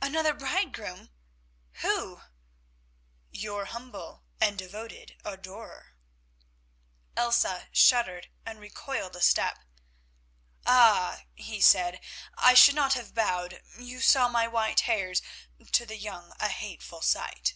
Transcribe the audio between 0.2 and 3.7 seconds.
bridegroom! Who?" "Your